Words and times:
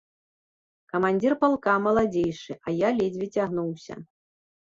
Камандзір 0.93 1.33
палка 1.43 1.75
маладзейшы, 1.87 2.57
а 2.67 2.75
я 2.77 2.89
ледзьве 3.01 3.27
цягнуўся. 3.35 4.01